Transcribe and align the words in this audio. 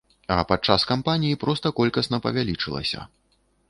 А 0.35 0.37
падчас 0.51 0.85
кампаніі 0.93 1.39
проста 1.45 1.75
колькасна 1.83 2.23
павялічылася. 2.27 3.09